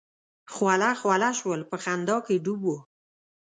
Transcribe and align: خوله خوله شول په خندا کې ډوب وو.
خوله 0.53 0.89
خوله 1.01 1.29
شول 1.39 1.61
په 1.69 1.75
خندا 1.83 2.17
کې 2.25 2.35
ډوب 2.45 2.61
وو. 2.65 2.77